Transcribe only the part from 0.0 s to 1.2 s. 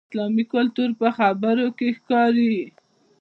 اسلامي کلتور په